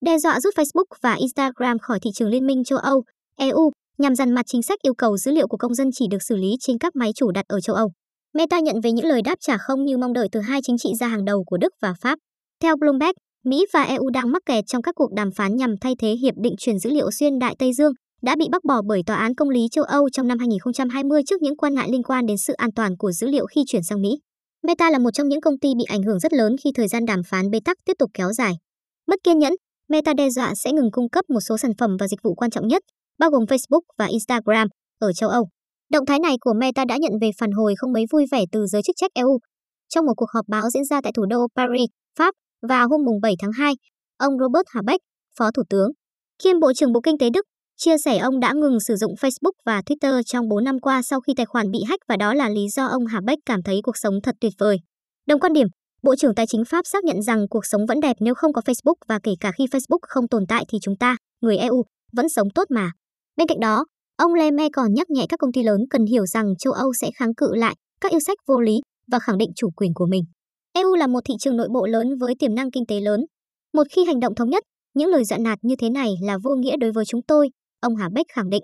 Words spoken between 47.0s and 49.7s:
Kinh tế Đức, chia sẻ ông đã ngừng sử dụng Facebook